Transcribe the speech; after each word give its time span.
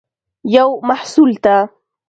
یو 0.55 0.65
محصول 0.89 1.31
ته 1.43 1.55